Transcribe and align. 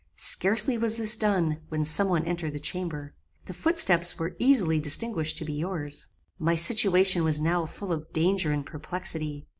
Scarcely 0.15 0.79
was 0.79 0.97
this 0.97 1.15
done, 1.15 1.61
when 1.69 1.85
some 1.85 2.09
one 2.09 2.25
entered 2.25 2.53
the 2.53 2.59
chamber. 2.59 3.13
The 3.45 3.53
footsteps 3.53 4.17
were 4.17 4.35
easily 4.39 4.79
distinguished 4.79 5.37
to 5.37 5.45
be 5.45 5.53
yours. 5.53 6.07
"My 6.39 6.55
situation 6.55 7.23
was 7.23 7.39
now 7.39 7.67
full 7.67 7.91
of 7.91 8.11
danger 8.11 8.51
and 8.51 8.65
perplexity. 8.65 9.45